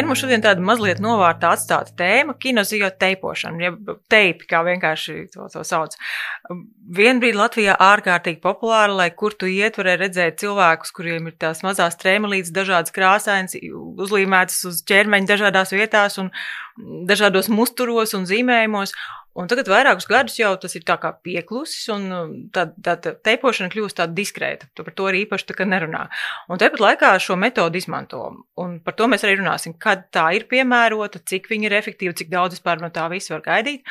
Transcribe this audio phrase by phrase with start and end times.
[0.00, 5.48] viena mums šodien tāda mazliet novārtā atstāta tēma- kinozījo teipošana, jeb teipi, kā vienkārši to,
[5.52, 5.96] to sauc.
[6.90, 11.98] Vienbrīd Latvijā ārkārtīgi populāra, lai kur tu iet, varēja redzēt cilvēkus, kuriem ir tās mazās
[12.00, 16.30] trēmelītes, dažādas krāsainas, uzlīmētas uz ķermeņa dažādās vietās un
[17.06, 18.94] dažādos musturos un zīmējumos.
[19.38, 23.12] Un tagad vairākus gadus jau tas ir tā kā pieklusis, un um, tā, tā, tā
[23.28, 24.66] teipošana kļūst tāda diskrēta.
[24.74, 26.00] Tu par to arī īpaši nerunā.
[26.50, 28.24] Un tāpat laikā šo metodu izmanto.
[28.58, 32.32] Un par to mēs arī runāsim, kad tā ir piemērota, cik viņa ir efektīva, cik
[32.32, 33.86] daudz vispār no tā visu var gaidīt.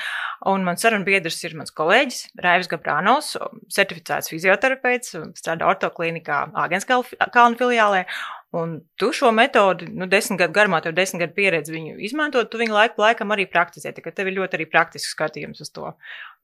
[0.52, 3.32] Un mans sarunu biedrs ir mans kolēģis Raivis Gabrānos,
[3.72, 8.04] certificēts fizioterapeits, strādā ortoklinikā Āgenskalna filiālē.
[8.50, 12.58] Un tu šo metodi, nu, desmit gadu garumā, tev desmit gadu pieredzi viņu izmantot, tu
[12.58, 15.92] viņu laiku laikam arī praktizē, tikai tev ir ļoti arī praktisks skatījums uz to.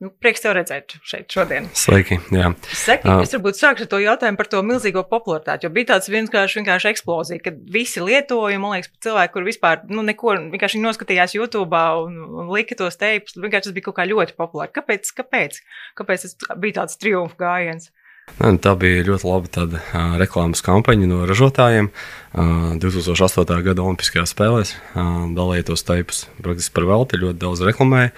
[0.03, 1.65] Nu, prieks tev redzēt šeit šodien.
[1.73, 2.51] Sveiki, jā.
[2.77, 6.11] Seki, uh, es varbūt sākšu ar to jautājumu par to milzīgo popularitāti, jo bija tāds
[6.13, 11.33] vienkārši, vienkārši eksplozija, kad visi lietoja, man liekas, cilvēki, kur vispār, nu, neko, vienkārši noskatījās
[11.39, 14.75] YouTube un, un lika tos teipus, vienkārši tas bija kaut kā ļoti populāri.
[14.77, 15.61] Kāpēc, kāpēc,
[15.97, 17.89] kāpēc tas bija tāds triumfu gājiens?
[18.35, 21.87] Tā bija ļoti laba tāda, uh, reklāmas kampaņa no ražotājiem.
[22.35, 23.61] Uh, 2008.
[23.63, 28.11] gada Olimpiskajās spēlēs uh, dalīja tos teipus praktiski par velti, ļoti daudz reklamēja.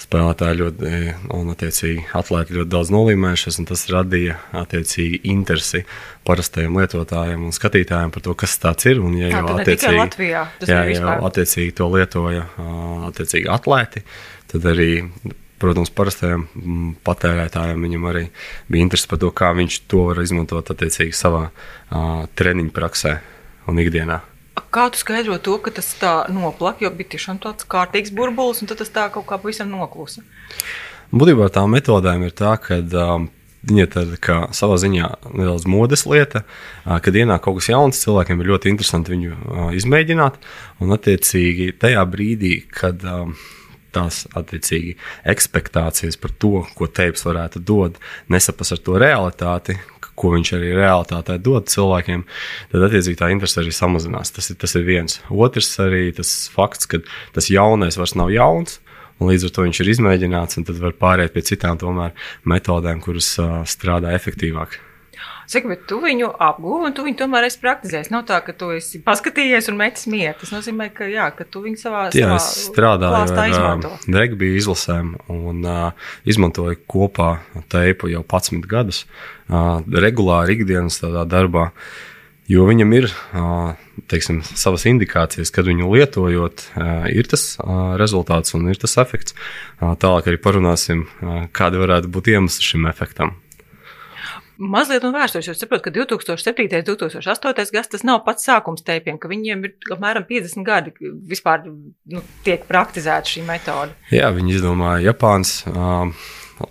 [0.00, 0.92] Spēlētāji ļoti,
[1.36, 5.82] un attiecīgi atlēti ļoti daudz nolīmējušies, un tas radīja attiecīgi interesi
[6.24, 9.02] parastajiem lietotājiem un skatītājiem par to, kas tas ir.
[9.04, 12.48] Un, ja Jā, jau attiecīgi, Latvijā, jā, jau attiecīgi to lietoja
[13.10, 14.06] attiecīgi atlēti,
[14.54, 14.90] tad arī
[15.60, 18.24] protams, parastajam mm, patērētājam viņam arī
[18.70, 23.16] bija interesi par to, kā viņš to var izmantot attiecīgi savā uh, treniņu praksē
[23.70, 24.20] un ikdienā.
[24.74, 28.70] Kā tu skaidro to, ka tas tā noplaka, jo bija tiešām tāds kārtīgs burbulis, un
[28.70, 30.24] tas tā kaut kā pavisam noklusa?
[31.10, 33.30] Būtībā tā metodēm ir tā, ka um,
[33.60, 36.46] Viņa ir savā ziņā nedaudz modes lieta,
[37.04, 39.36] kad ienāk kaut kas jauns, cilvēkiem ir ļoti interesanti viņu
[39.76, 40.38] izmēģināt.
[40.80, 43.04] Un, attiecīgi, tajā brīdī, kad
[43.94, 44.96] tās attiecīgi
[45.28, 47.98] expectācijas par to, ko teips varētu dot,
[48.32, 49.78] nesapas ar to realitāti,
[50.20, 52.26] ko viņš arī realitātē dod cilvēkiem,
[52.72, 54.34] tad attiecīgi tā interese arī samazinās.
[54.36, 55.20] Tas ir, tas ir viens.
[55.32, 57.00] Otrs arī tas fakts, ka
[57.36, 58.78] tas jaunais vairs nav jauns.
[59.20, 62.14] Un līdz ar to viņš ir izmēģināts, un tad var pāriet pie citām tomēr,
[62.48, 64.78] metodēm, kuras uh, strādā efektīvāk.
[65.50, 68.12] Saka, bet tu viņu apgūsi, un tu viņu tomēr esi praktizējis.
[68.14, 70.36] Nav tā, ka tu esi paskatījies un metis mieru.
[70.38, 73.90] Tas nozīmē, ka, jā, ka tu viņu savā jā, strādāju ar izmanto.
[74.14, 77.32] regbiju izlasēm un uh, izmantoju kopā
[77.72, 79.02] teipu jau 11 gadus,
[79.48, 81.72] uh, regulāri ikdienas darbā.
[82.50, 83.06] Jo viņam ir
[84.10, 86.64] teiksim, savas indikācijas, kad viņu lietojot,
[87.14, 87.44] ir tas
[88.00, 89.36] rezultāts un ir tas efekts.
[89.78, 91.04] Tālāk arī parunāsim,
[91.54, 93.36] kādi varētu būt iemesli šim efektam.
[94.60, 95.48] Mazliet no vēstures.
[95.48, 96.66] Es saprotu, ka 2007.
[96.68, 97.70] un 2008.
[97.72, 100.92] gads tas nav pats sākums teipiem, ka viņiem ir apmēram 50 gadi
[101.30, 103.96] vispār nu, tiek praktizēta šī metode.
[104.12, 105.62] Jā, viņi izdomāja Japāns.
[105.70, 106.12] Uh,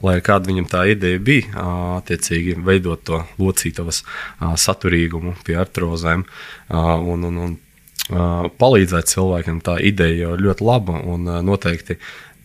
[0.06, 6.28] lai kāda viņam tā ideja bija, uh, attiecīgi veidot to locītavas uh, saturīgumu pie artrozēm
[6.28, 9.64] uh, un, un, un uh, palīdzēt cilvēkiem.
[9.66, 11.98] Tā ideja jau ir ļoti laba un uh, noteikti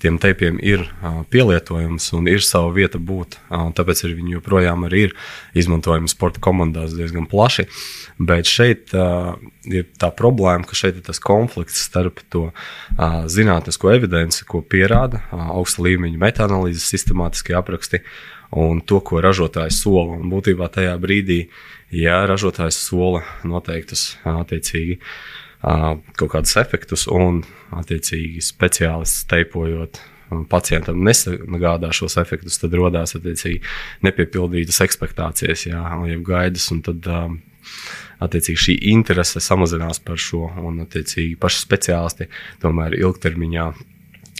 [0.04, 0.84] tiem teipiem ir
[1.32, 3.38] pielietojams un ir sava vieta būt.
[3.48, 5.14] Tāpēc viņi joprojām arī ir
[5.56, 7.66] izmantojami sporta komandās diezgan plaši.
[8.20, 12.50] Bet šeit ir tā problēma, ka šeit ir tas konflikts starp to
[13.32, 18.04] zinātnisko evidenci, ko pierāda augsta līmeņa metānalīzes, sistemātiskie apraksti
[18.54, 20.18] un to, ko ražotājs sola.
[20.20, 21.46] Un būtībā tajā brīdī,
[21.94, 25.00] ja ražotājs sola noteiktus attiecīgi
[25.64, 27.42] kaut kādus efektus, un,
[27.74, 30.00] attiecīgi, speciālists teipojot
[30.50, 33.14] pacientam nesagādā šos efektus, tad radās
[34.04, 37.08] nepiepildītas expectācijas, jā, jau gaidas, tad
[38.24, 42.28] attiecīgi šī interese samazinās par šo, un attiecīgi paši speciālisti
[42.62, 43.68] tomēr ilgtermiņā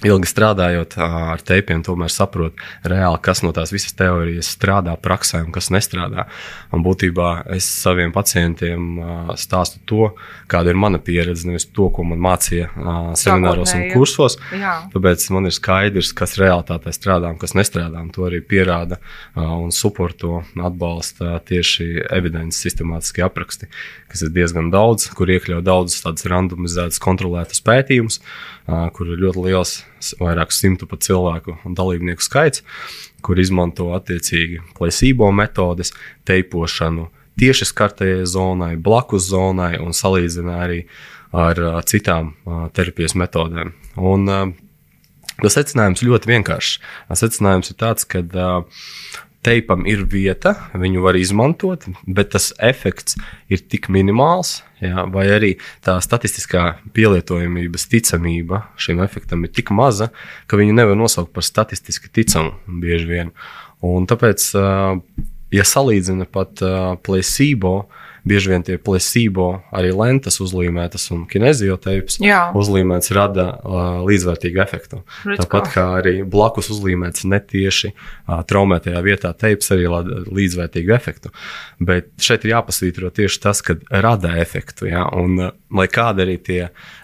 [0.03, 5.52] ilgi strādājot ar teipiem, tomēr saprot reāli, kas no tās visas teorijas strādā praksē un
[5.55, 6.26] kas nestrādā.
[6.75, 8.99] Un būtībā es saviem pacientiem
[9.38, 10.08] stāstu to,
[10.50, 12.73] kāda ir mana pieredze, nevis to, ko man mācīja
[13.20, 14.37] semināros un kursos.
[14.52, 14.75] Jā.
[14.93, 18.02] Tāpēc man ir skaidrs, kas realitātē strādā un kas nestrādā.
[18.02, 18.99] Un to arī pierāda
[19.38, 23.70] un suporto atbalsta tieši evidences sistemātiski apraksti,
[24.11, 28.20] kas ir diezgan daudz, kur iekļauj daudzus tādus randomizētus, kontrolētus pētījumus,
[28.67, 29.81] kur ir ļoti liels
[30.21, 32.65] vairāk simtu pat cilvēku un dalībnieku skaits,
[33.25, 35.95] kur izmanto attiecīgi plēsībo metodes,
[36.29, 37.09] teipošanu
[37.41, 40.85] tieši skartajai zonai, blakus zonai un salīdzina arī
[41.35, 42.35] ar citām
[42.77, 43.75] terapijas metodēm.
[43.97, 44.55] Un,
[45.43, 46.77] Tas secinājums ļoti vienkāršs.
[47.19, 48.21] Secinājums ir tāds, ka
[49.44, 53.19] teipam ir vieta, viņu var izmantot, bet tas efekts
[53.52, 55.52] ir tik minimāls, jā, vai arī
[55.85, 56.64] tā statistiskā
[56.96, 60.11] pielietojamības ticamība šim efektam ir tik maza,
[60.49, 63.35] ka viņu nevar nosaukt par statistiski ticamu bieži vien.
[63.85, 64.49] Un tāpēc,
[65.55, 66.64] ja salīdzina pat
[67.05, 67.76] placebo,
[68.25, 72.19] bieži vien tie placebo, arī lentas uzlīmētas un kinezioteips
[72.56, 75.03] uzlīmēts rada uh, līdzvērtīgu efektu.
[75.29, 81.35] Redz Tāpat kā arī blakus uzlīmēts netieši uh, traumētajā vietā teips arī rada līdzvērtīgu efektu.
[81.85, 84.88] Bet šeit ir jāpasvītro tieši tas, ka rada efektu.
[84.88, 85.06] Ja?
[85.12, 86.61] Un, uh, lai kādi arī tie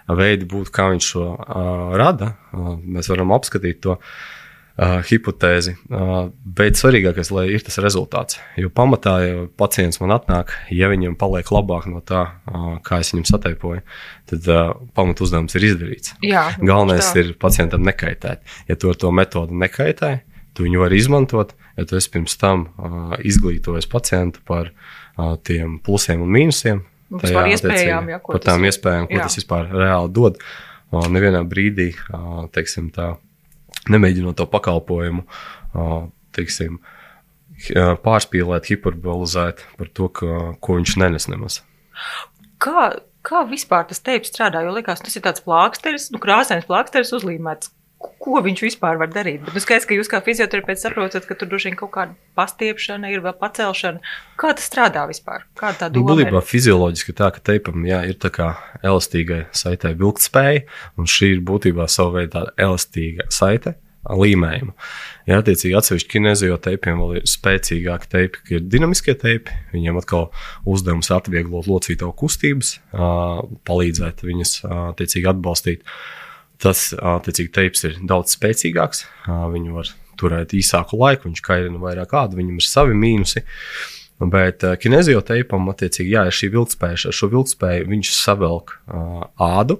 [0.09, 4.01] veidi būtu, kā viņš šo uh, rada, uh, mēs varam apskatīt to.
[4.01, 4.39] Uh,
[4.81, 5.75] uh, hipotēzi.
[5.91, 8.41] Uh, bet svarīgākais, lai ir tas rezultāts.
[8.61, 13.13] Jo pamatā, ja pacients man atnāk, ja viņam paliek labāk no tā, uh, kā es
[13.15, 13.85] viņam sateipoju,
[14.31, 16.17] tad uh, pamat uzdevums ir izdarīts.
[16.25, 17.25] Jā, Galvenais tā.
[17.25, 18.45] ir pacientam nekaitēt.
[18.71, 20.15] Ja tu ar to metodu nekaitē,
[20.57, 25.79] tu viņu vari izmantot, ja tu esi pirms tam uh, izglītojis pacientu par uh, tiem
[25.85, 26.85] plusiem un mīnusiem.
[27.21, 29.25] Tajā, iespējām, jā, par tām iespējām, ko jā.
[29.27, 30.39] tas vispār reāli dod.
[30.91, 33.13] Uh, nevienā brīdī, uh, teiksim tā,
[33.89, 35.25] nemēģinot to pakalpojumu
[36.37, 36.81] teiksim,
[38.05, 41.61] pārspīlēt, hiperbolizēt par to, ka, ko viņš nenes nemaz.
[42.63, 42.91] Kā,
[43.27, 44.63] kā vispār tas teips strādā?
[44.65, 49.43] Jo liekas, tas ir tāds plāksteris, nu, krāsains plāksteris uzlīmēts ko viņš vispār var darīt.
[49.45, 53.11] Bet nu, skaidrs, ka jūs kā fizioterapeits saprotat, ka tur droši vien kaut kāda pastiepšana
[53.13, 54.01] ir vēl pacelšana.
[54.41, 55.45] Kā tas strādā vispār?
[55.59, 56.05] Kā tā doma?
[56.05, 60.65] Nu, būtībā fizioloģiski tā, ka teipam jā, ir tā kā elastīgai saitē vilktspēja,
[60.97, 63.77] un šī ir būtībā savu veidu tāda elastīga saite.
[64.01, 64.73] Līmējumu.
[65.29, 69.53] Jā, attiecīgi, atsevišķi kinezio teipiem vēl ir spēcīgāki teipi, ka ir dinamiskie teipi.
[69.75, 70.31] Viņiem atkal
[70.65, 72.79] uzdevums atvieglot locītavu kustības,
[73.69, 74.55] palīdzēt viņas,
[74.95, 75.85] attiecīgi, atbalstīt.
[76.61, 79.07] Tas, attiecīgi, teips ir daudz spēcīgāks.
[79.27, 83.45] Viņu var turēt īsāku laiku, viņš kairina vairāk ādu, viņam ir savi mīnusi.
[84.21, 87.07] Bet uh, kinezio teipam, attiecīgi, jā, ir šī vilktspēja.
[87.09, 88.75] Ar šo vilktspēju viņš savelk
[89.41, 89.79] ādu,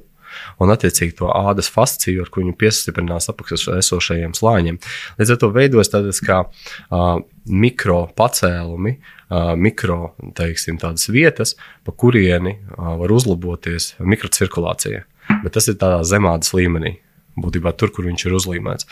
[0.61, 4.81] un, attiecīgi, to ādas fasciju, ar ko viņu piestiprinās apakšā esošajiem slāņiem.
[5.21, 7.11] Līdz ar to veidojas tādas kā uh,
[7.45, 10.81] mikro pacēlumi, uh, mikro teiksim,
[11.13, 15.05] vietas, pa kurieni uh, var uzlaboties mikrocirkulācija
[15.45, 16.99] bet tas ir tādā zemādas līmenī.
[17.41, 18.89] Būtībā tur, kur viņš ir uzlīmēts.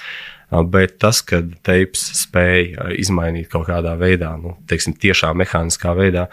[0.72, 6.28] Bet tas, ka teips spēja izmainīt kaut kādā veidā, nu, teiksim, tiešā mehāniskā veidā,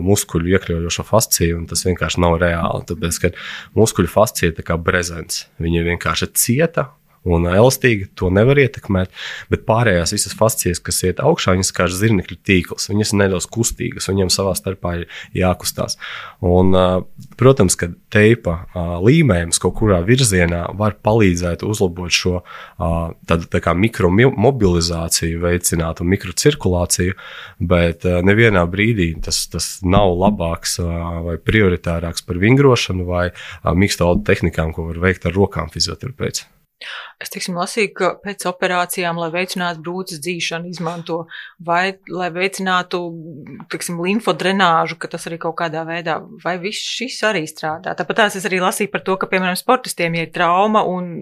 [0.00, 2.86] muskuļu iekļaujošo fasciju, tas vienkārši nav reāli.
[2.88, 3.32] Tāpēc, ka
[3.76, 5.44] muskuļu fascija ir kā brezents.
[5.60, 6.88] Viņa vienkārši cieta
[7.24, 9.12] un elastīgi, to nevar ietekmēt.
[9.52, 14.08] Bet pārējās visas fascijas, kas iet augšā, viņas kā zirnekļu tīkls, viņas ir nedaudz kustīgas,
[14.10, 15.06] viņiem savā starpā ir
[15.36, 15.98] jākustās.
[16.44, 16.74] Un,
[17.40, 18.58] protams, ka teipa
[19.04, 22.42] līmējums kaut kurā virzienā var palīdzēt uzlabot šo
[22.78, 27.16] tādu tā kā mikromobilizāciju, veicināt un mikrocirkulāciju,
[27.60, 30.78] bet nevienā brīdī tas, tas nav labāks
[31.24, 33.28] vai prioritārāks par vingrošanu vai
[33.64, 36.48] mīkstu tehnikām, ko var veikt ar rokām fizioterapeits.
[37.22, 41.24] Es teiksim, lasīju, ka pēc operācijām, lai veicinātu brūces dzīšanu, izmanto
[41.64, 43.00] vai lai veicinātu
[43.72, 47.94] teiksim, limfodrenāžu, ka tas arī kaut kādā veidā, vai viss šis arī strādā.
[47.96, 51.12] Tāpat tās es arī lasīju par to, ka, piemēram, sportistiem, ja ir trauma un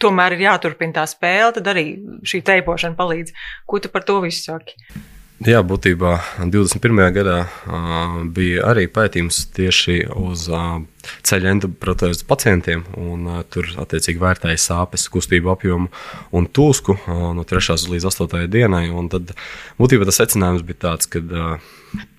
[0.00, 1.86] tomēr ir jāturpina tā spēle, tad arī
[2.26, 3.34] šī teipošana palīdz.
[3.68, 4.78] Ko tu par to visu saki?
[5.40, 6.18] Jā, būtībā
[6.52, 6.98] 21.
[7.16, 10.82] gadā uh, bija arī pētījums tieši uz uh,
[11.24, 15.88] ceļa endoprotēzes pacientiem, un uh, tur attiecīgi vērtēja sāpes, kustību apjomu
[16.36, 17.78] un tūsku uh, no 3.
[17.88, 18.36] līdz 8.
[18.52, 18.84] dienai.
[19.16, 19.32] Tad
[19.80, 21.72] būtībā tas secinājums bija tāds, ka uh,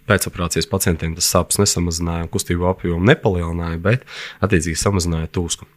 [0.10, 4.10] pēcoperācijas pacientiem tas sāpes nesamazināja, kustību apjomu nepalielināja, bet
[4.42, 5.70] attiecīgi samazināja tūsku.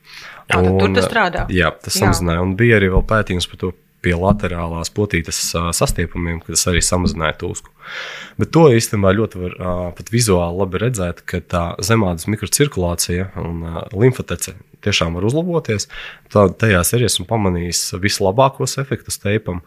[0.49, 1.45] Tā, un, tur tas strādā.
[1.53, 2.07] Jā, tas jā.
[2.07, 2.45] samazināja.
[2.45, 5.41] Un bija arī vēl pētījums par to pie laterālās potītes
[5.77, 7.73] sastiepumiem, kas arī samazināja tūsku.
[8.41, 9.57] Bet to īstenībā ļoti var
[9.97, 13.65] pat vizuāli labi redzēt, ka tā zemādas mikrocirkulācija un
[13.97, 15.89] limfotece tiešām var uzlaboties.
[16.33, 19.63] Tā, tajās arī esmu pamanījis vislabākos efektus teipam,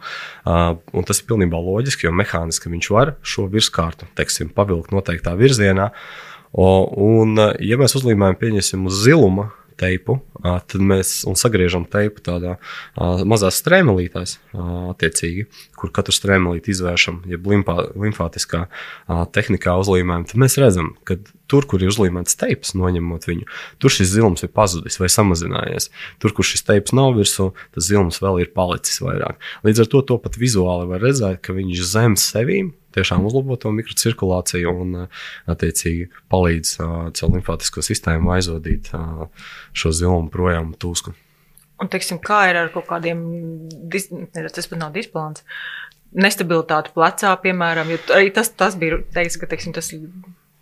[0.46, 5.90] un tas ir pilnībā loģiski, jo mehāniski viņš var šo virskārtu, teiksim, pavilkt noteiktā virzienā.
[6.58, 12.56] Un, ja mēs uzlīmējam, pieņemsim, uz ziluma, teipu, tad mēs sagriežam teipu tādā
[13.28, 14.36] mazās strēmelītās,
[14.94, 18.66] attiecīgi, kur katru strēmelīti izvēršam, ja limfā, limfātiskā
[19.34, 21.18] tehnikā uzlīmējam, tad mēs redzam, ka
[21.50, 23.48] tur, kur ir uzlīmēts teips, noņemot viņu,
[23.82, 25.90] tur šis zilums ir pazudis vai samazinājies.
[26.22, 29.40] Tur, kur šis teips nav virsū, tas zilums vēl ir palicis vairāk.
[29.66, 33.70] Līdz ar to, to pat vizuāli var redzēt, ka viņš zem sevīm tiešām uzlabo to
[33.76, 34.94] mikrocirkulāciju un,
[35.50, 38.92] attiecīgi, palīdz caur limfātisko sistēmu aizvadīt
[39.76, 41.14] šo zilumu projām tūsku.
[41.78, 43.20] Un, teiksim, kā ir ar kaut kādiem,
[43.92, 45.44] dis, tas pat nav disbalans,
[46.16, 49.92] nestabilitāti plecā, piemēram, jo arī tas, tas bija teiks, ka teiksim, tas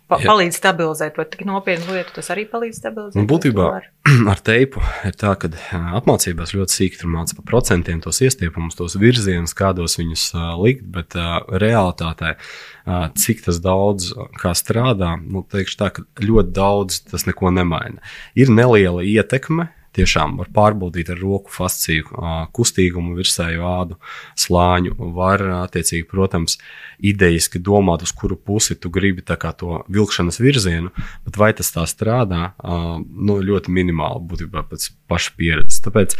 [0.07, 3.19] pa, palīdz stabilizēt, vai tik nopietnu lietu tas arī palīdz stabilizēt?
[3.19, 3.87] Un būtībā ar...
[4.33, 5.51] ar teipu ir tā, ka
[5.99, 10.85] apmācībās ļoti sīki tur māca par procentiem, tos iestiepumus, tos virzienus, kādos viņus uh, likt,
[10.95, 17.01] bet uh, realitātē, uh, cik tas daudz kā strādā, nu, teikšu tā, ka ļoti daudz
[17.11, 17.99] tas neko nemaina.
[18.39, 22.07] Ir neliela ietekme, tiešām var pārbaudīt ar roku fasciju,
[22.55, 23.97] kustīgumu, virsēju ādu,
[24.39, 24.95] slāņu.
[25.17, 26.57] Var, attiecīgi, protams,
[26.97, 30.93] idejiski domāt, uz kuru pusi tu gribi to vilkšanas virzienu,
[31.25, 35.81] bet vai tas tā strādā, nu, ļoti minimāli būtībā pēc paša pieredzes.
[35.85, 36.15] Tāpēc,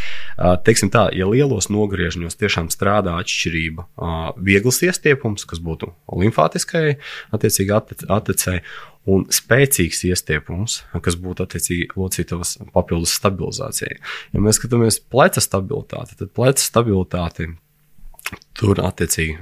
[0.66, 3.88] teiksim tā, ja lielos nogriežņos tiešām strādā atšķirība,
[4.38, 6.98] viegls iestiepums, kas būtu limfātiskai,
[7.36, 7.76] attiecīgi
[8.08, 8.64] atecēji,
[9.08, 14.00] un spēcīgs iestiepums, kas būtu attiecīgi locītavas papildus stabilizācijai.
[14.34, 17.52] Ja mēs skatāmies pleca stabilitāti, tad pleca stabilitāti
[18.58, 19.38] tur attiecīgi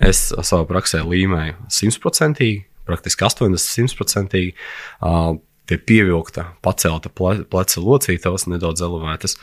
[0.00, 4.42] es savā praksē līmēju simtprocentīgi, praktiski 80-100%.
[5.70, 9.36] Tie pievilkta, pacelta pleca locītavas, nedaudz elevētas,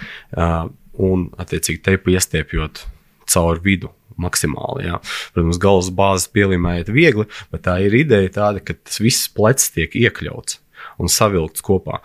[1.00, 2.84] un, attiecīgi, te piestiepjot
[3.32, 4.88] caur vidu maksimāli.
[4.88, 5.00] Jā.
[5.36, 9.94] Protams, galvas bāzes pielīmējot viegli, bet tā ir ideja tāda, ka tas viss plecs tiek
[9.98, 10.62] iekļauts
[11.02, 12.00] un savilkts kopā.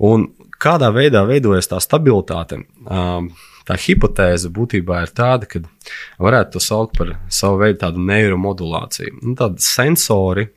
[0.00, 0.30] Un
[0.60, 2.62] kādā veidā veidojas tā stabilitāte?
[3.64, 5.62] Tā hipotēze būtībā ir tāda, ka
[6.20, 9.20] varētu to saukt par savu veidu tādu neiromodulāciju.
[9.22, 10.50] Nu, tādi sensori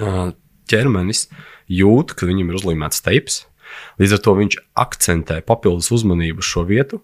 [0.00, 1.26] ķermenis
[1.70, 3.44] jūt, ka viņam ir uzlīmēts teips.
[4.00, 7.02] Līdz ar to viņš akcentē papildus uzmanību uz šo vietu,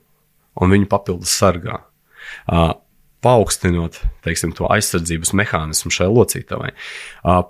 [0.60, 1.80] un viņu papildus sargā
[3.26, 6.72] paaugstinot teiksim, to aizsardzības mehānismu šai locītavai.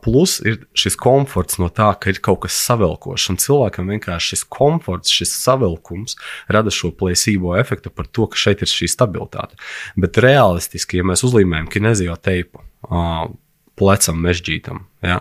[0.05, 4.45] Plus ir šis komforts no tā, ka ir kaut kas savelkošs, un cilvēkam vienkārši šis
[4.57, 6.17] komforts, šis savilkums
[6.53, 9.59] rada šo plēsīgo efektu par to, ka šeit ir šī stabilitāte.
[10.01, 12.63] Bet realistiski, ja mēs uzlīmējam kinezio teipu,
[13.77, 14.85] plecam mežģītam.
[15.05, 15.21] Ja?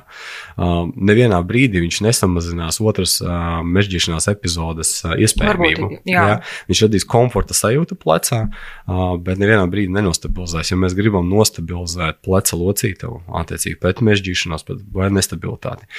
[0.56, 5.90] Uh, nevienā brīdī viņš nesamazinās otras uh, mežģīšanās epizodes uh, iespējamību.
[5.90, 6.24] Varbūt, jā.
[6.32, 6.38] Ja?
[6.70, 10.72] Viņš radīs komforta sajūtu plecā, uh, bet nevienā brīdī nenostabilizēs.
[10.72, 15.90] Ja mēs gribam nostabilizēt pleca locītavu, attiecīgi pēc mežģīšanās vai nestabilitāti,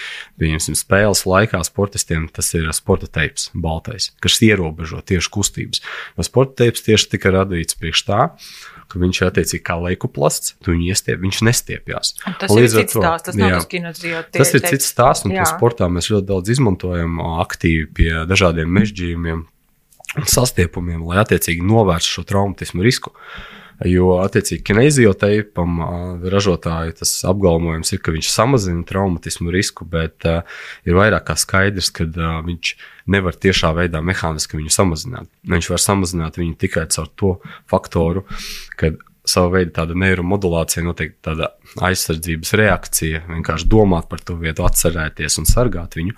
[0.41, 5.85] pieņemsim, spēles laikā sportistiem tas ir sporta teips, baltais, kas ierobežo tieši kustības.
[6.17, 8.23] Jo sporta teips tieši tika radīts priekš tā,
[8.97, 12.15] ka viņš attiecīgi kā leikuplasts, tu viņu iestiep, viņš nestiepjas.
[12.41, 14.31] Tas un ir cits stāsts, tas nav jā, tas kinezijot.
[14.37, 19.45] Tas ir cits stāsts, un to sportā mēs ļoti daudz izmantojam aktīvi pie dažādiem mežģījumiem
[20.17, 23.13] un sastiepumiem, lai attiecīgi novērstu šo traumatismu risku.
[23.13, 25.81] Uh, Jo, attiecīgi, kinezioteipam
[26.33, 30.47] ražotāju tas apgalvojums ir, ka viņš samazina traumatismu risku, bet uh,
[30.89, 32.73] ir vairāk kā skaidrs, ka uh, viņš
[33.13, 35.29] nevar tiešā veidā mehāniski viņu samazināt.
[35.45, 37.35] Viņš var samazināt viņu tikai caur to
[37.69, 38.25] faktoru,
[38.81, 38.95] ka
[39.27, 41.51] sava veida tāda neiromodulācija, noteikti tāda
[41.89, 46.17] aizsardzības reakcija, vienkārši domāt par to vietu, atcerēties un sargāt viņu,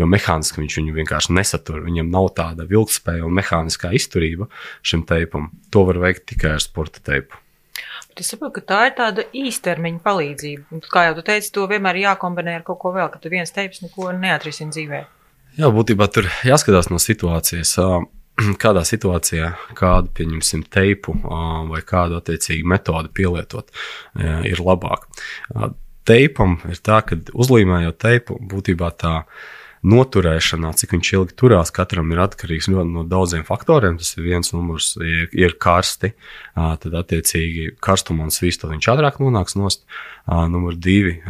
[0.00, 1.82] jo mehāniski viņš viņu vienkārši nesatur.
[1.86, 4.50] Viņam nav tāda vilkspēja un mehāniskā izturība
[4.82, 5.52] šim teipam.
[5.74, 7.38] To var veikt tikai ar sporta teipu.
[8.18, 10.80] Es saprotu, ka tā ir tāda īstermiņa palīdzība.
[10.90, 13.84] Kā jau tu teici, to vienmēr jākombinē ar kaut ko vēl, ka tu viens teips
[13.84, 15.04] neko neatrisina dzīvē.
[15.58, 17.76] Jā, būtībā tur jāskatās no situācijas.
[18.62, 23.70] kādā situācijā, kādu, pieņemsim, teipu vai kādu attiecīgu metodi pielietot,
[24.48, 25.08] ir labāk.
[26.08, 29.20] Teipam ir tā, ka uzlīmējot teipu, būtībā tā
[29.88, 33.98] noturēšanā, cik viņš ilgi turās, katram ir atkarīgs ļoti no daudziem faktoriem.
[34.00, 36.14] Tas ir viens numurs, ir, ir karsti,
[36.56, 39.84] tad attiecīgi karstuma un svīstot viņš ātrāk nonāks nost.
[40.26, 41.20] Numur divi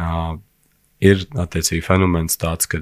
[0.99, 2.81] ir attiecīgi fenomens tāds, ka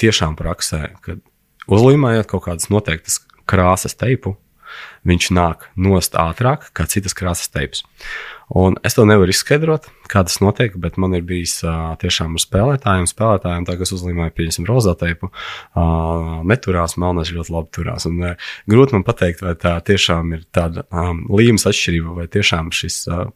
[0.00, 1.22] tiešām praksē, kad
[1.68, 4.36] uzlīmējot kaut kādas noteiktas krāsas teipu,
[5.08, 7.84] viņš nāk nost ātrāk kā citas krāsas teips.
[8.48, 12.42] Un es to nevaru izskaidrot, kā tas notiek, bet man ir bijis uh, tiešām ar
[12.42, 18.08] spēlētājiem, spēlētājiem, tā, kas uzlīmēja, pieņemsim, rozā teipu, uh, neturās, melnais ļoti labi turās.
[18.08, 22.72] Un, uh, grūti man pateikt, vai tā tiešām ir tāda um, līmenis atšķirība, vai tiešām
[22.72, 23.02] šis.
[23.12, 23.28] Uh,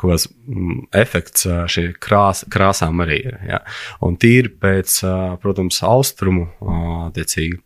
[0.00, 3.40] kaut kāds mm, efekts šī krās, krāsām arī ir.
[3.46, 3.60] Ja.
[4.02, 4.96] Un tīri pēc,
[5.40, 6.48] protams, austrumu
[7.06, 7.60] attiecīgi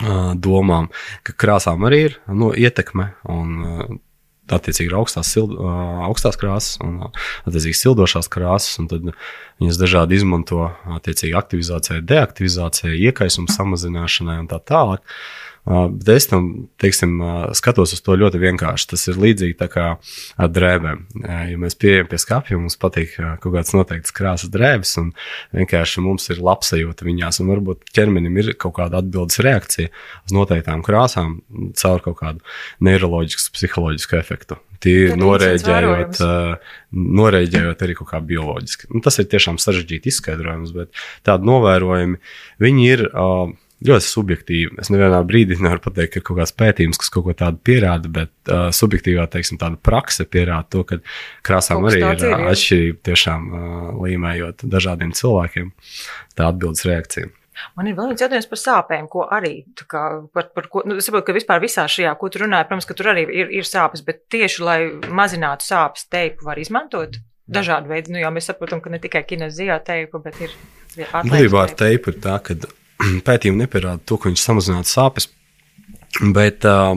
[0.00, 0.90] domām,
[1.26, 3.12] ka krāsām arī ir nu, ietekme.
[3.30, 4.02] Un,
[4.44, 5.54] Attiecīgi ir augstās, sild,
[6.04, 6.98] augstās krāsas un
[7.48, 10.66] attiecīgi sildošās krāsas, un tad viņas dažādi izmanto
[10.98, 15.00] attiecīgi aktivizācijai, deaktivizācijai, iekaisuma samazināšanai un tā tālāk.
[15.00, 16.48] Uh, bet es tam
[16.80, 17.16] teiksim,
[17.56, 18.88] skatos uz to ļoti vienkārši.
[18.90, 21.04] Tas ir līdzīgi kā ar drēbēm.
[21.24, 25.14] Ja mēs pieejam pie skāpja, mums patīk kaut kāds noteikts krāsas drēbes, un
[25.56, 29.90] vienkārši mums ir labsajūta viņās, un varbūt ķermenim ir kaut kāda atbildes reakcija
[30.26, 31.38] uz noteiktām krāsām
[31.80, 32.44] caur kaut kādu
[32.84, 34.60] neiroloģisku, psiholoģisku efektu.
[34.84, 36.18] Tīri norēģējot,
[36.92, 38.90] norēģējot arī kaut kā bioloģiski.
[38.92, 42.20] Nu, tas ir tiešām sarežģīti izskaidrojums, bet tādi novērojumi,
[42.60, 43.08] viņi ir.
[43.14, 43.54] Uh,
[43.84, 44.78] ļoti subjektīvi.
[44.82, 48.10] Es nevienā brīdī nevaru pateikt, ka ir kaut kāds pētījums, kas kaut ko tādu pierāda,
[48.12, 51.00] bet uh, subjektīvā teiksim, prakse pierāda to, ka
[51.46, 55.72] krāsām arī ir, ir atšķirība tiešām uh, līmējot dažādiem cilvēkiem.
[56.34, 57.30] Tā atbildes reakcija.
[57.78, 59.52] Man ir vēl viens jautājums par sāpēm, ko arī,
[59.90, 60.02] kā,
[60.34, 62.96] par, par ko, nu, es saprotu, ka vispār visā šajā, ko tu runāji, protams, ka
[62.98, 64.78] tur arī ir, ir sāpes, bet tieši, lai
[65.14, 69.78] mazinātu sāpes, teipu var izmantot dažādi veidi, nu, jo mēs saprotam, ka ne tikai kinezijā
[69.86, 70.56] teipu, bet ir.
[70.96, 72.56] Būtībā ar teipu ir tā, ka
[73.28, 75.28] pētījumi nepierāda to, ka viņš samazinātu sāpes,
[76.34, 76.94] bet uh,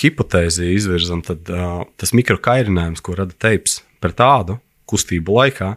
[0.00, 5.74] hipotēzi izvirzam, tad uh, tas mikrokairinājums, ko rada teips par tādu kustību laikā,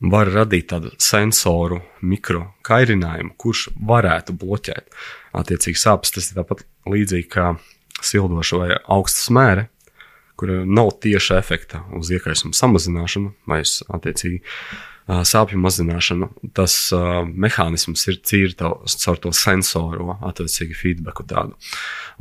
[0.00, 4.88] var radīt tādu sensoru mikrokairinājumu, kurš varētu bloķēt
[5.36, 6.14] attiecīgi sāpes.
[6.14, 7.50] Tas ir tāpat līdzīgi kā
[8.00, 9.66] sildoša vai augsta smēra,
[10.40, 14.40] kur nav tieša efekta uz iekaisumu samazināšanu vai uz attiecīgi
[15.10, 21.56] sāpju mazināšanu, tas uh, mehānisms ir cīri caur to sensoru, attiecīgi feedbacku tādu,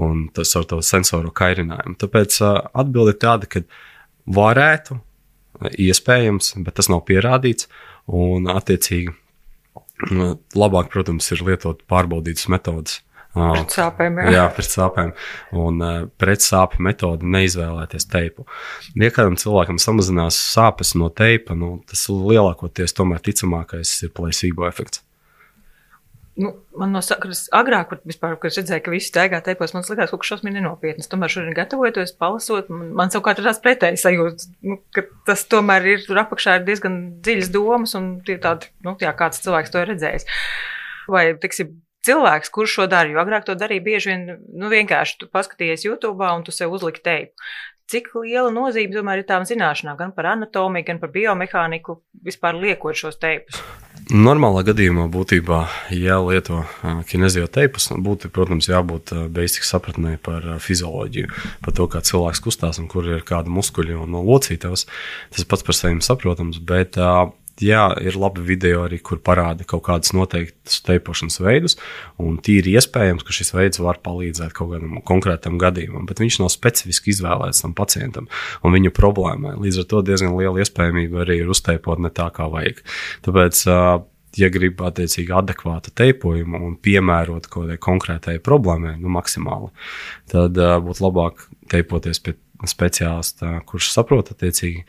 [0.02, 1.98] un tas caur to sensoru kairinājumu.
[2.02, 3.64] Tāpēc uh, atbilde ir tāda, ka
[4.40, 5.00] varētu,
[5.82, 7.68] iespējams, bet tas nav pierādīts,
[8.10, 9.14] un attiecīgi
[10.56, 13.02] labāk, protams, ir lietot pārbaudītas metodas
[13.34, 14.32] Pret sāpēm, jā.
[14.34, 15.12] jā, pret sāpēm.
[15.62, 18.48] Un uh, pret sāpju metodi neizvēlēties teipu.
[18.98, 25.04] Ja kādam cilvēkam samazinās sāpes no teipa, nu, tas lielākoties tomēr ticamākais ir placebo efekts.
[26.40, 30.14] Nu, man no sakras agrāk, vispār, kad redzēju, ka visi staigā teipos, man likās, ka
[30.14, 31.10] kaut kas šausmīgi nenopietns.
[31.12, 35.90] Tomēr šodien gatavojoties, palasot, man, man savukārt ir tāds pretējs sajūta, nu, ka tas tomēr
[35.98, 36.96] ir tur apakšā ir diezgan
[37.26, 40.30] dziļas domas un tie tādi, nu, jā, kāds cilvēks to ir redzējis.
[41.12, 41.76] Vai, tiksim,
[42.08, 46.30] cilvēks, kurš šo dara, jo agrāk to darīja bieži vien, nu, vienkārši tu paskatījies YouTube
[46.30, 47.50] un tu sev uzliki teipu.
[47.90, 52.94] Cik liela nozīme tomēr ir tām zināšanām, gan par anatomiju, gan par biomehāniku, vispār liekot
[52.94, 53.64] šos teipus?
[54.14, 55.64] Normālā gadījumā būtībā,
[55.98, 56.62] ja lieto
[57.10, 61.34] kinezio teipus, būtu, protams, jābūt basic sapratnē par fizioloģiju,
[61.66, 64.86] par to, kā cilvēks kustās un kur ir kāda muskuļi un locītavas.
[65.34, 66.98] Tas pats par sevi saprotams, bet
[67.64, 71.78] jā, ir labi video arī, kur parāda kaut kādus noteiktus teipošanas veidus,
[72.22, 76.52] un tīri iespējams, ka šis veids var palīdzēt kaut kādam konkrētam gadījumam, bet viņš nav
[76.54, 78.30] specifiski izvēlēts tam pacientam
[78.64, 79.58] un viņa problēmai.
[79.60, 82.84] Līdz ar to diezgan liela iespējamība arī ir uzteipot ne tā, kā vajag.
[83.26, 83.64] Tāpēc,
[84.40, 89.72] ja grib attiecīgi adekvātu teipojumu un piemērot kaut kādai konkrētai problēmai, nu, maksimāli,
[90.32, 92.36] tad būtu labāk teipoties pie
[92.68, 94.84] speciālists, kurš saprot attiecīgi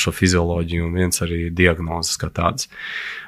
[0.00, 2.68] šo fizioloģiju un viens arī diagnozes kā tādas.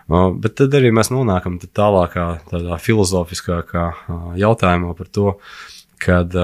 [0.09, 3.87] Bet tad arī mēs nonākam tālākā, tādā filozofiskākā
[4.40, 5.35] jautājumā par to,
[5.98, 6.35] kad,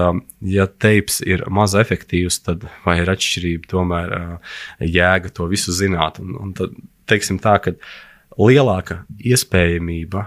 [0.41, 4.17] ja teips ir maz efektīvs, tad vai ir atšķirība tomēr
[4.83, 6.19] jēga to visu zināt.
[6.23, 6.75] Un, un tad,
[7.09, 7.75] teiksim tā, ka
[8.41, 10.25] lielāka iespējamība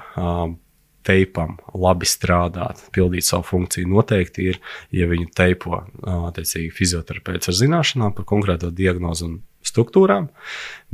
[1.06, 3.88] teipam labi strādāt, pildīt savu funkciju.
[3.90, 4.60] Noteikti ir,
[4.94, 5.82] ja viņu teipo
[6.28, 10.28] attiecīgi fizioterapeits ar zināšanām par konkrēto diagnozu un struktūrām,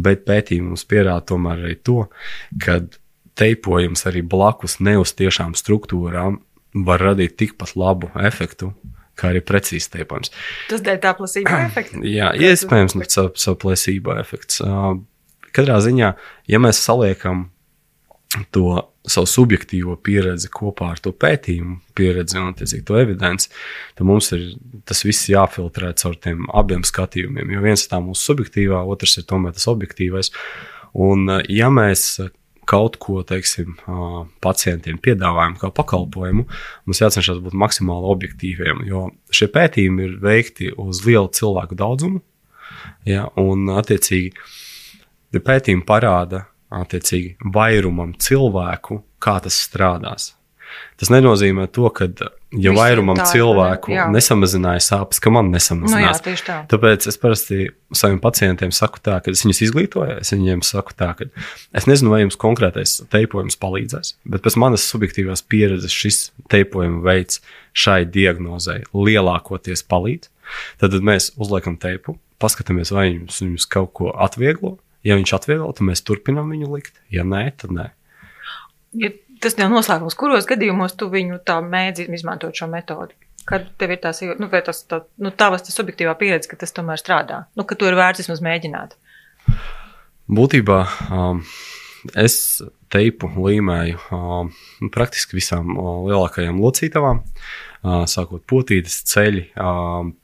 [0.00, 2.06] bet pētījumi mums pierāda tomēr arī to,
[2.62, 2.80] ka
[3.38, 6.40] teipojums arī blakus ne uz tiešām struktūrām
[6.86, 8.72] var radīt tikpat labu efektu,
[9.18, 10.32] kā arī precīzi teipojums.
[10.70, 12.02] Tas dēļ tā plasība efekta.
[12.18, 14.62] Jā, iespējams, nu, caur, caur plasība efekts.
[15.54, 16.14] Katrā ziņā,
[16.50, 17.48] ja mēs saliekam
[18.54, 23.50] to savu subjektīvo pieredzi kopā ar to pētījumu, pieredzi un to evidenci,
[23.98, 24.46] tad mums ir
[24.88, 27.52] tas viss jāfiltrē caur tiem abiem skatījumiem.
[27.52, 30.32] Jo viens ir tā mūsu subjektīvā, otrs ir tomēr tas objektīvais.
[31.04, 32.16] Un, ja mēs
[32.64, 33.74] kaut ko teiksim,
[34.44, 36.46] pacientiem piedāvājam kā pakalpojumu,
[36.88, 42.22] mums jācenšas būt maksimāli objektīviem, jo šie pētījumi ir veikti uz lielu cilvēku daudzumu.
[43.04, 44.32] Ja, un, attiecīgi,
[45.44, 46.46] pētījumi parāda,
[46.80, 50.32] attiecīgi vairumam cilvēku, kā tas strādās.
[50.98, 52.06] Tas nenozīmē to, ka,
[52.54, 54.06] ja Visi vairumam tā, cilvēku jā.
[54.14, 56.20] nesamazināja sāpes, ka man nesamazinās.
[56.22, 56.56] Nu, jā, tā.
[56.70, 61.10] Tāpēc es parasti saviem pacientiem saku tā, ka es viņus izglītoju, es viņiem saku tā,
[61.18, 61.28] ka
[61.74, 66.20] es nezinu, vai jums konkrētais teipojums palīdzēs, bet pēc manas subjektīvās pieredzes šis
[66.52, 67.42] teipojuma veids
[67.74, 70.30] šai diagnozei lielākoties palīdz.
[70.78, 75.88] Tad mēs uzliekam teipu, paskatāmies, vai jums, jums kaut ko atvieglo, Ja viņš atvieglo, tad
[75.88, 76.96] mēs turpinām viņu likt.
[77.12, 77.90] Ja nē, tad nē.
[79.00, 79.10] Ja
[79.42, 83.16] tas jau noslēgums, kuros gadījumos tu viņu tā mēdzi izmantot šo metodi?
[83.44, 87.00] Kad tev ir tās, nu, tas, tā, nu, tavas tas subjektīvā pieredze, ka tas tomēr
[87.00, 88.96] strādā, nu, ka to ir vērts vismaz mēģināt?
[90.32, 90.78] Būtībā
[91.12, 91.42] um,
[92.16, 92.38] es
[92.94, 94.54] teipu līmēju um,
[94.94, 100.14] praktiski visām uh, lielākajām locītavām, uh, sākot potītes ceļi, um,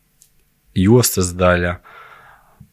[0.81, 1.77] jostas daļa,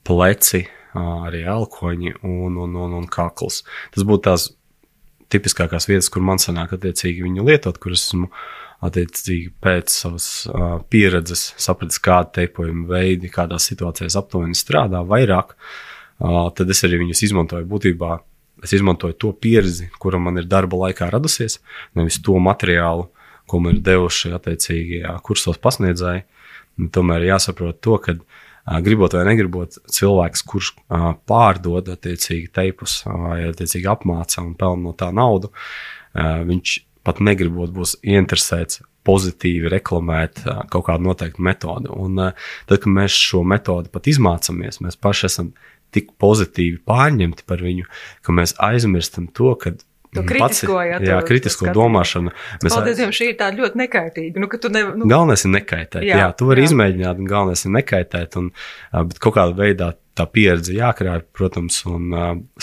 [0.08, 0.64] pleci,
[0.98, 3.64] arī elkoņi un, un, un, un kakls.
[3.94, 4.48] Tas būtu tās
[5.34, 8.30] tipiskākās vietas, kur man sanāk attiecīgi viņu lietot, kuras esmu
[8.88, 16.48] attiecīgi pēc savas uh, pieredzes sapratis, kāda teipojuma veidi, kādās situācijās aptuveni strādā vairāk, uh,
[16.56, 18.18] tad es arī viņus izmantoju būtībā.
[18.66, 21.60] Es izmantoju to pieredzi, kura man ir darba laikā radusies,
[21.98, 23.06] nevis to materiālu,
[23.50, 26.26] ko man ir devuši attiecīgi kursos pasniedzēji.
[26.94, 28.47] Tomēr jāsaprot to, ka uh,
[28.84, 30.74] gribot vai negribot, cilvēks, kurš
[31.30, 35.52] pārdod attiecīgi teipus vai attiecīgi apmāca un pelna no tā naudu,
[36.14, 36.78] viņš
[37.08, 41.92] pat negribot būs ieinteresēts pozitīvi reklamēt kaut kādu noteiktu metodi.
[41.96, 45.54] Un tad, kad mēs šo metodi pat izmācāmies, mēs paši esam
[45.96, 47.88] tik pozitīvi pārņemti par viņu,
[48.26, 49.78] ka mēs aizmirstam to, ka
[50.18, 52.34] To kritisko, pats, jā, jā, kritisko domāšanu.
[52.64, 54.44] Mēs Paldies Dievam, šī ir tāda ļoti nekaitīga.
[54.44, 55.10] Nu, ne, nu...
[55.12, 56.04] Galvenais ir nekaitēt.
[56.08, 56.72] Jā, jā tu vari jā.
[56.72, 58.38] izmēģināt, un galvenais ir nekaitēt.
[58.42, 58.52] Un,
[58.98, 62.10] bet kaut kādā veidā tā pieredze jākrāj, protams, un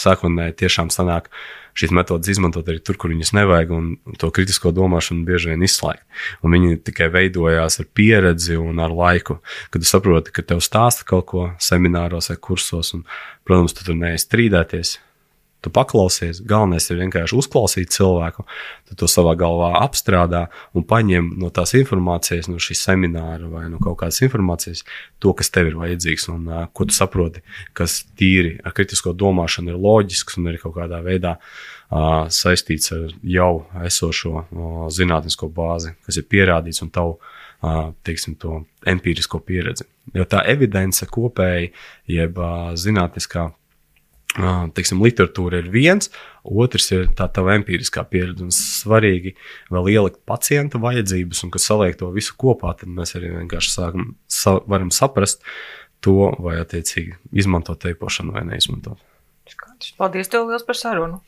[0.00, 1.30] sākotnēji tiešām sanāk
[1.78, 6.04] šīs metodas izmantot arī tur, kur viņas nevajag, un to kritisko domāšanu bieži vien izslēgt.
[6.46, 9.40] Un viņi tikai veidojās ar pieredzi un ar laiku,
[9.74, 13.02] kad tu saproti, ka tev stāsta kaut ko semināros vai kursos, un,
[13.46, 14.98] protams, tu tur neizstrīdēties
[15.64, 18.42] Tu paklausies, galvenais ir vienkārši uzklausīt cilvēku,
[18.84, 20.42] tu to savā galvā apstrādā
[20.76, 24.82] un paņem no tās informācijas, no šīs semināra vai no kaut kādas informācijas,
[25.24, 27.40] to, kas tev ir vajadzīgs un uh, ko tu saproti,
[27.72, 33.08] kas tīri ar kritisko domāšanu ir loģisks un ir kaut kādā veidā uh, saistīts ar
[33.24, 33.50] jau
[33.88, 37.16] esošo uh, zinātnisko bāzi, kas ir pierādīts un tavu.
[38.04, 39.86] Teiksim, to empirisko pieredzi.
[40.12, 41.70] Jo tā evidence kopēji,
[42.12, 42.36] jeb
[42.76, 43.46] zinātniskā
[44.34, 46.10] teiksim, literatūra ir viens,
[46.44, 48.44] otrs ir tā tā empiriskā pieredze.
[48.46, 49.34] Un svarīgi
[49.74, 54.14] vēl ielikt pacienta vajadzības, un kad saliek to visu kopā, tad mēs arī vienkārši sākam,
[54.26, 55.44] sa, varam saprast
[56.04, 59.00] to, vai attiecīgi izmantot teipošanu vai neizmantot.
[59.98, 61.20] Paldies, tev liels par sarunu!